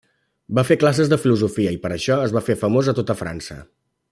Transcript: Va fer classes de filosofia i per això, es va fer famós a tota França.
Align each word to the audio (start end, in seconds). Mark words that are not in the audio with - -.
Va 0.59 0.63
fer 0.69 0.77
classes 0.83 1.11
de 1.11 1.19
filosofia 1.25 1.73
i 1.77 1.79
per 1.83 1.91
això, 1.99 2.17
es 2.29 2.33
va 2.39 2.43
fer 2.49 2.59
famós 2.63 2.91
a 2.95 2.99
tota 3.01 3.17
França. 3.21 3.63